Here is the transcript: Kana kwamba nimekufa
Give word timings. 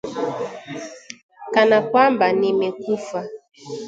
Kana 1.53 1.77
kwamba 1.89 2.25
nimekufa 2.39 3.19